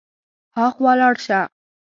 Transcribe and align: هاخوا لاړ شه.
هاخوا 0.57 0.93
لاړ 0.99 1.15
شه. 1.25 1.39